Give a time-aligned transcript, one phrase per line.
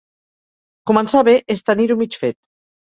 [0.93, 2.43] Començar bé és tenir-ho mig fet